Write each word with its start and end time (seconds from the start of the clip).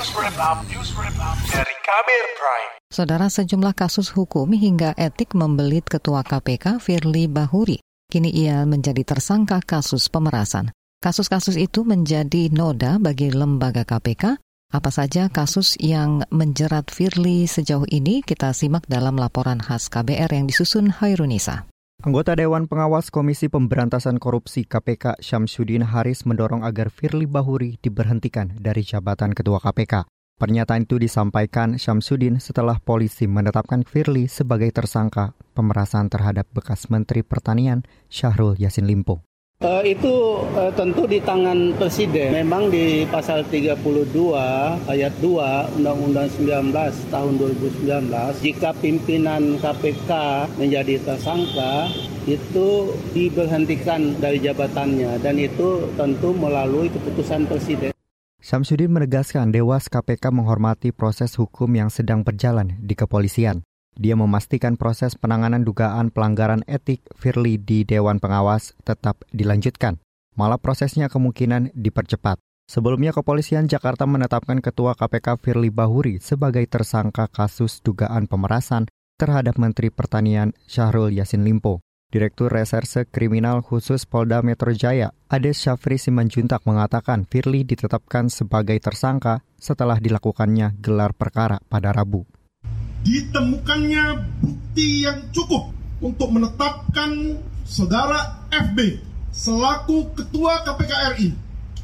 dari 0.00 1.74
Kamer 1.84 2.24
Prime. 2.40 2.70
Saudara 2.88 3.28
sejumlah 3.28 3.76
kasus 3.76 4.08
hukum 4.16 4.48
hingga 4.48 4.96
etik 4.96 5.36
membelit 5.36 5.84
Ketua 5.92 6.24
KPK 6.24 6.80
Firly 6.80 7.28
Bahuri. 7.28 7.84
Kini 8.08 8.32
ia 8.32 8.64
menjadi 8.64 9.04
tersangka 9.04 9.60
kasus 9.60 10.08
pemerasan. 10.08 10.72
Kasus-kasus 11.04 11.60
itu 11.60 11.84
menjadi 11.84 12.48
noda 12.48 12.96
bagi 12.96 13.28
lembaga 13.28 13.84
KPK. 13.84 14.40
Apa 14.72 14.88
saja 14.88 15.28
kasus 15.28 15.76
yang 15.76 16.24
menjerat 16.32 16.88
Firly 16.88 17.44
sejauh 17.44 17.84
ini 17.84 18.24
kita 18.24 18.56
simak 18.56 18.88
dalam 18.88 19.20
laporan 19.20 19.60
khas 19.60 19.92
KBR 19.92 20.32
yang 20.32 20.48
disusun 20.48 20.96
Hairunisa. 20.96 21.68
Anggota 22.00 22.32
Dewan 22.32 22.64
Pengawas 22.64 23.12
Komisi 23.12 23.52
Pemberantasan 23.52 24.16
Korupsi 24.16 24.64
KPK 24.64 25.20
Syamsuddin 25.20 25.84
Haris 25.84 26.24
mendorong 26.24 26.64
agar 26.64 26.88
Firly 26.88 27.28
Bahuri 27.28 27.76
diberhentikan 27.76 28.56
dari 28.56 28.80
jabatan 28.88 29.36
Ketua 29.36 29.60
KPK. 29.60 30.08
Pernyataan 30.40 30.88
itu 30.88 30.96
disampaikan 30.96 31.76
Syamsuddin 31.76 32.40
setelah 32.40 32.80
polisi 32.80 33.28
menetapkan 33.28 33.84
Firly 33.84 34.32
sebagai 34.32 34.72
tersangka 34.72 35.36
pemerasan 35.52 36.08
terhadap 36.08 36.48
bekas 36.56 36.88
Menteri 36.88 37.20
Pertanian 37.20 37.84
Syahrul 38.08 38.56
Yasin 38.56 38.88
Limpo. 38.88 39.20
Uh, 39.60 39.84
itu 39.84 40.40
uh, 40.56 40.72
tentu 40.72 41.04
di 41.04 41.20
tangan 41.20 41.76
presiden. 41.76 42.32
Memang 42.32 42.72
di 42.72 43.04
pasal 43.12 43.44
32 43.44 44.08
ayat 44.88 45.12
2 45.20 45.76
Undang-Undang 45.76 46.32
19 46.40 46.72
tahun 47.12 47.32
2019, 48.08 48.08
jika 48.40 48.72
pimpinan 48.80 49.60
KPK 49.60 50.10
menjadi 50.56 50.96
tersangka, 51.04 51.92
itu 52.24 52.96
diberhentikan 53.12 54.16
dari 54.16 54.40
jabatannya 54.40 55.20
dan 55.20 55.36
itu 55.36 55.92
tentu 55.92 56.32
melalui 56.32 56.88
keputusan 56.96 57.44
presiden. 57.44 57.92
Samsudin 58.40 58.88
menegaskan 58.88 59.52
Dewas 59.52 59.92
KPK 59.92 60.24
menghormati 60.32 60.88
proses 60.88 61.36
hukum 61.36 61.68
yang 61.76 61.92
sedang 61.92 62.24
berjalan 62.24 62.80
di 62.80 62.96
kepolisian. 62.96 63.60
Dia 64.00 64.16
memastikan 64.16 64.80
proses 64.80 65.12
penanganan 65.12 65.60
dugaan 65.60 66.08
pelanggaran 66.08 66.64
etik 66.64 67.04
Firly 67.20 67.60
di 67.60 67.84
Dewan 67.84 68.16
Pengawas 68.16 68.72
tetap 68.88 69.20
dilanjutkan. 69.28 70.00
Malah 70.40 70.56
prosesnya 70.56 71.12
kemungkinan 71.12 71.76
dipercepat. 71.76 72.40
Sebelumnya 72.64 73.12
kepolisian 73.12 73.68
Jakarta 73.68 74.08
menetapkan 74.08 74.64
Ketua 74.64 74.96
KPK 74.96 75.36
Firly 75.44 75.68
Bahuri 75.68 76.16
sebagai 76.16 76.64
tersangka 76.64 77.28
kasus 77.28 77.84
dugaan 77.84 78.24
pemerasan 78.24 78.88
terhadap 79.20 79.60
Menteri 79.60 79.92
Pertanian 79.92 80.56
Syahrul 80.64 81.12
Yasin 81.12 81.44
Limpo. 81.44 81.84
Direktur 82.08 82.48
Reserse 82.48 83.04
Kriminal 83.06 83.60
Khusus 83.60 84.08
Polda 84.08 84.40
Metro 84.40 84.72
Jaya, 84.72 85.12
Ades 85.28 85.60
Syafri 85.60 86.00
Simanjuntak 86.00 86.64
mengatakan 86.64 87.28
Firly 87.28 87.68
ditetapkan 87.68 88.32
sebagai 88.32 88.80
tersangka 88.80 89.44
setelah 89.60 90.00
dilakukannya 90.00 90.72
gelar 90.80 91.12
perkara 91.12 91.60
pada 91.68 91.92
Rabu 91.92 92.24
ditemukannya 93.06 94.28
bukti 94.44 95.08
yang 95.08 95.18
cukup 95.32 95.72
untuk 96.04 96.28
menetapkan 96.32 97.40
saudara 97.64 98.44
FB 98.52 98.78
selaku 99.32 100.10
ketua 100.16 100.60
KPK 100.66 100.92
RI 101.16 101.28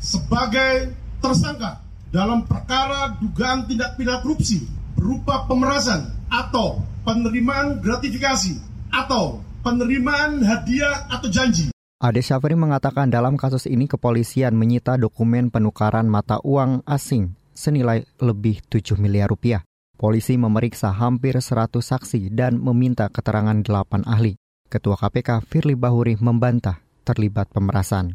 sebagai 0.02 0.92
tersangka 1.24 1.80
dalam 2.12 2.44
perkara 2.44 3.16
dugaan 3.16 3.64
tindak 3.68 3.96
pidana 3.96 4.20
korupsi 4.24 4.64
berupa 4.96 5.44
pemerasan 5.48 6.10
atau 6.28 6.80
penerimaan 7.06 7.80
gratifikasi 7.80 8.56
atau 8.92 9.40
penerimaan 9.64 10.40
hadiah 10.44 11.06
atau 11.12 11.28
janji. 11.32 11.72
Ade 11.96 12.20
Syafri 12.20 12.52
mengatakan 12.52 13.08
dalam 13.08 13.40
kasus 13.40 13.64
ini 13.64 13.88
kepolisian 13.88 14.52
menyita 14.52 15.00
dokumen 15.00 15.48
penukaran 15.48 16.04
mata 16.04 16.36
uang 16.44 16.84
asing 16.84 17.32
senilai 17.56 18.04
lebih 18.20 18.60
7 18.68 19.00
miliar 19.00 19.32
rupiah. 19.32 19.64
Polisi 19.96 20.36
memeriksa 20.36 20.92
hampir 20.92 21.40
100 21.40 21.72
saksi 21.80 22.28
dan 22.28 22.60
meminta 22.60 23.08
keterangan 23.08 23.56
8 23.64 24.04
ahli. 24.04 24.36
Ketua 24.68 24.92
KPK 25.00 25.40
Firly 25.48 25.72
Bahuri 25.72 26.20
membantah 26.20 26.76
terlibat 27.00 27.48
pemerasan. 27.48 28.12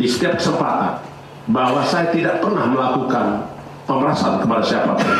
Di 0.00 0.08
setiap 0.08 0.40
kesempatan 0.40 0.96
bahwa 1.52 1.84
saya 1.84 2.08
tidak 2.08 2.40
pernah 2.40 2.64
melakukan 2.72 3.44
pemerasan 3.84 4.40
kepada 4.40 4.64
siapapun. 4.64 5.12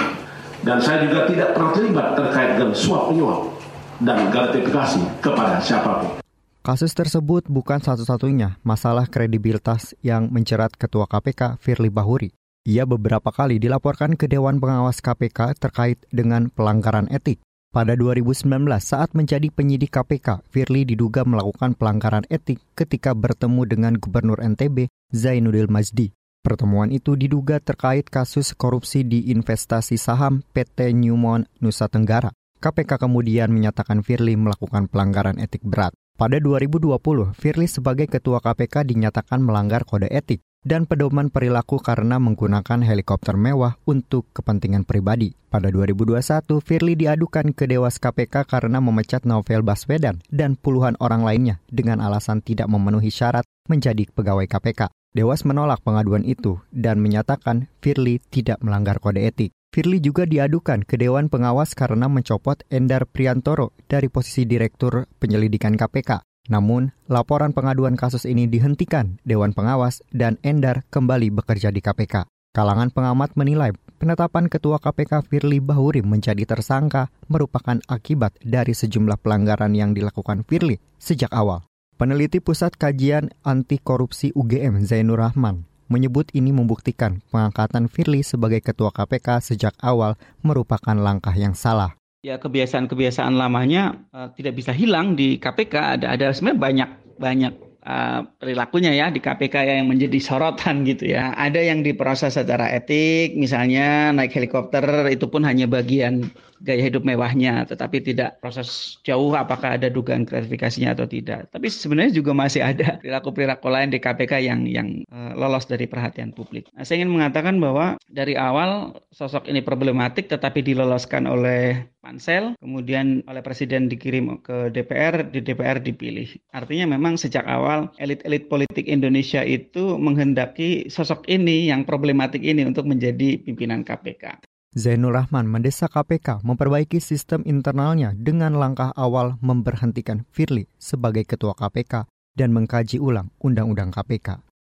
Dan 0.64 0.80
saya 0.80 1.04
juga 1.04 1.28
tidak 1.28 1.52
pernah 1.52 1.72
terlibat 1.76 2.06
terkait 2.16 2.50
dengan 2.56 2.72
suap 2.72 3.12
penyuap 3.12 3.52
dan 4.00 4.18
gratifikasi 4.32 5.02
kepada 5.20 5.60
siapapun. 5.60 6.24
Kasus 6.64 6.96
tersebut 6.96 7.44
bukan 7.44 7.80
satu-satunya 7.84 8.56
masalah 8.64 9.04
kredibilitas 9.04 9.92
yang 10.00 10.32
mencerat 10.32 10.72
Ketua 10.80 11.04
KPK 11.04 11.60
Firly 11.60 11.92
Bahuri. 11.92 12.32
Ia 12.68 12.84
beberapa 12.84 13.32
kali 13.32 13.56
dilaporkan 13.56 14.12
ke 14.12 14.28
Dewan 14.28 14.60
Pengawas 14.60 15.00
KPK 15.00 15.56
terkait 15.56 16.04
dengan 16.12 16.52
pelanggaran 16.52 17.08
etik. 17.08 17.40
Pada 17.72 17.96
2019 17.96 18.44
saat 18.84 19.16
menjadi 19.16 19.48
penyidik 19.48 19.88
KPK, 19.96 20.44
Firly 20.52 20.84
diduga 20.84 21.24
melakukan 21.24 21.72
pelanggaran 21.72 22.28
etik 22.28 22.60
ketika 22.76 23.16
bertemu 23.16 23.64
dengan 23.64 23.96
Gubernur 23.96 24.36
NTB 24.44 24.84
Zainuddin 25.08 25.64
Majdi. 25.72 26.12
Pertemuan 26.44 26.92
itu 26.92 27.16
diduga 27.16 27.56
terkait 27.56 28.04
kasus 28.12 28.52
korupsi 28.52 29.00
di 29.00 29.32
investasi 29.32 29.96
saham 29.96 30.44
PT 30.52 30.92
Newmont 30.92 31.48
Nusa 31.64 31.88
Tenggara. 31.88 32.36
KPK 32.60 33.00
kemudian 33.00 33.48
menyatakan 33.48 34.04
Firly 34.04 34.36
melakukan 34.36 34.92
pelanggaran 34.92 35.40
etik 35.40 35.64
berat. 35.64 35.96
Pada 36.20 36.36
2020, 36.36 37.32
Firly 37.32 37.64
sebagai 37.64 38.12
ketua 38.12 38.44
KPK 38.44 38.92
dinyatakan 38.92 39.40
melanggar 39.40 39.88
kode 39.88 40.12
etik 40.12 40.44
dan 40.68 40.84
pedoman 40.84 41.32
perilaku 41.32 41.80
karena 41.80 42.20
menggunakan 42.20 42.84
helikopter 42.84 43.40
mewah 43.40 43.80
untuk 43.88 44.28
kepentingan 44.36 44.84
pribadi. 44.84 45.32
Pada 45.48 45.72
2021, 45.72 46.60
Firly 46.60 46.92
diadukan 46.92 47.56
ke 47.56 47.64
Dewas 47.64 47.96
KPK 47.96 48.44
karena 48.44 48.84
memecat 48.84 49.24
Novel 49.24 49.64
Baswedan 49.64 50.20
dan 50.28 50.60
puluhan 50.60 51.00
orang 51.00 51.24
lainnya 51.24 51.56
dengan 51.72 52.04
alasan 52.04 52.44
tidak 52.44 52.68
memenuhi 52.68 53.08
syarat 53.08 53.48
menjadi 53.64 54.04
pegawai 54.12 54.44
KPK. 54.44 54.92
Dewas 55.08 55.40
menolak 55.48 55.80
pengaduan 55.80 56.20
itu 56.28 56.60
dan 56.68 57.00
menyatakan 57.00 57.72
Firly 57.80 58.20
tidak 58.28 58.60
melanggar 58.60 59.00
kode 59.00 59.24
etik. 59.24 59.56
Firly 59.72 60.04
juga 60.04 60.28
diadukan 60.28 60.84
ke 60.84 61.00
Dewan 61.00 61.32
Pengawas 61.32 61.72
karena 61.72 62.12
mencopot 62.12 62.60
Endar 62.68 63.08
Priantoro 63.08 63.72
dari 63.88 64.12
posisi 64.12 64.44
Direktur 64.44 65.08
Penyelidikan 65.16 65.80
KPK. 65.80 66.27
Namun, 66.48 66.96
laporan 67.12 67.52
pengaduan 67.52 67.94
kasus 67.94 68.24
ini 68.24 68.48
dihentikan 68.48 69.20
Dewan 69.22 69.52
Pengawas 69.52 70.00
dan 70.16 70.40
Endar 70.40 70.88
kembali 70.88 71.28
bekerja 71.28 71.68
di 71.68 71.84
KPK. 71.84 72.24
Kalangan 72.56 72.88
pengamat 72.88 73.36
menilai 73.36 73.76
penetapan 74.00 74.48
Ketua 74.48 74.80
KPK 74.80 75.20
Firly 75.28 75.60
Bahuri 75.60 76.00
menjadi 76.00 76.48
tersangka 76.48 77.12
merupakan 77.28 77.76
akibat 77.92 78.34
dari 78.40 78.72
sejumlah 78.72 79.20
pelanggaran 79.20 79.76
yang 79.76 79.92
dilakukan 79.92 80.42
Firly 80.48 80.80
sejak 80.96 81.28
awal. 81.36 81.68
Peneliti 82.00 82.40
Pusat 82.40 82.72
Kajian 82.80 83.24
Anti 83.44 83.76
Korupsi 83.78 84.32
UGM 84.32 84.80
Zainur 84.88 85.20
Rahman 85.20 85.68
menyebut 85.92 86.32
ini 86.32 86.48
membuktikan 86.48 87.20
pengangkatan 87.28 87.92
Firly 87.92 88.24
sebagai 88.24 88.64
Ketua 88.64 88.96
KPK 88.96 89.44
sejak 89.44 89.76
awal 89.84 90.16
merupakan 90.40 90.96
langkah 90.96 91.36
yang 91.36 91.52
salah 91.52 91.97
ya 92.24 92.34
kebiasaan-kebiasaan 92.40 93.34
lamanya 93.38 93.94
eh, 94.10 94.28
tidak 94.34 94.58
bisa 94.58 94.74
hilang 94.74 95.14
di 95.14 95.38
KPK 95.38 95.98
ada 95.98 96.06
ada 96.18 96.26
sebenarnya 96.34 96.58
banyak 96.66 96.90
banyak 97.18 97.52
Eh, 97.88 98.20
perilakunya 98.36 98.92
ya 98.92 99.08
di 99.08 99.16
KPK 99.16 99.64
yang 99.64 99.88
menjadi 99.88 100.20
sorotan 100.20 100.84
gitu 100.84 101.08
ya. 101.08 101.32
Ada 101.40 101.72
yang 101.72 101.80
diproses 101.80 102.36
secara 102.36 102.68
etik, 102.76 103.32
misalnya 103.40 104.12
naik 104.12 104.28
helikopter 104.36 104.84
itu 105.08 105.24
pun 105.24 105.40
hanya 105.48 105.64
bagian 105.64 106.28
gaya 106.60 106.84
hidup 106.84 107.06
mewahnya, 107.06 107.64
tetapi 107.64 108.02
tidak 108.02 108.36
proses 108.44 108.98
jauh 109.08 109.30
apakah 109.32 109.80
ada 109.80 109.88
dugaan 109.88 110.28
gratifikasinya 110.28 110.92
atau 111.00 111.08
tidak. 111.08 111.48
Tapi 111.48 111.70
sebenarnya 111.72 112.12
juga 112.20 112.36
masih 112.36 112.60
ada 112.60 112.96
perilaku-perilaku 113.00 113.66
lain 113.72 113.88
di 113.88 113.98
KPK 114.04 114.32
yang 114.44 114.60
yang 114.68 114.88
uh, 115.08 115.32
lolos 115.32 115.64
dari 115.64 115.88
perhatian 115.88 116.36
publik. 116.36 116.68
Nah, 116.76 116.84
saya 116.84 117.00
ingin 117.00 117.16
mengatakan 117.16 117.56
bahwa 117.56 117.96
dari 118.12 118.36
awal 118.36 119.00
sosok 119.16 119.48
ini 119.48 119.64
problematik 119.64 120.28
tetapi 120.28 120.60
diloloskan 120.60 121.24
oleh 121.24 121.88
pansel, 122.04 122.52
kemudian 122.60 123.24
oleh 123.32 123.40
presiden 123.40 123.88
dikirim 123.88 124.36
ke 124.44 124.68
DPR, 124.76 125.24
di 125.32 125.40
DPR 125.40 125.80
dipilih. 125.80 126.28
Artinya 126.52 126.90
memang 126.96 127.16
sejak 127.20 127.44
awal 127.46 127.77
awal 127.86 127.94
elit-elit 128.02 128.44
politik 128.50 128.86
Indonesia 128.90 129.42
itu 129.46 129.94
menghendaki 129.96 130.90
sosok 130.90 131.26
ini 131.30 131.70
yang 131.70 131.86
problematik 131.86 132.42
ini 132.42 132.66
untuk 132.66 132.88
menjadi 132.90 133.38
pimpinan 133.46 133.86
KPK. 133.86 134.42
Zainul 134.76 135.16
Rahman 135.16 135.48
mendesak 135.48 135.96
KPK 135.96 136.44
memperbaiki 136.44 137.00
sistem 137.00 137.40
internalnya 137.48 138.12
dengan 138.12 138.58
langkah 138.60 138.92
awal 138.94 139.40
memberhentikan 139.40 140.28
Firly 140.28 140.68
sebagai 140.76 141.24
ketua 141.24 141.56
KPK 141.56 142.04
dan 142.36 142.52
mengkaji 142.54 143.00
ulang 143.00 143.32
Undang-Undang 143.40 143.94
KPK. 143.96 144.28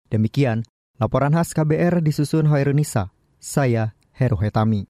Demikian, 0.09 0.63
laporan 1.03 1.35
khas 1.35 1.53
KBR 1.53 2.01
disusun 2.01 2.47
Hoirunisa. 2.49 3.11
Saya 3.43 3.99
Heru 4.17 4.39
Hetami. 4.41 4.87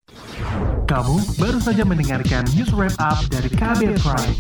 Kamu 0.89 1.21
baru 1.37 1.61
saja 1.61 1.85
mendengarkan 1.85 2.49
news 2.57 2.73
wrap 2.73 2.97
up 2.97 3.21
dari 3.29 3.49
KBR 3.53 4.01
Prime. 4.01 4.35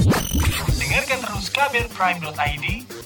Dengarkan 0.81 1.21
terus 1.21 1.53
kbrprime.id 1.53 2.65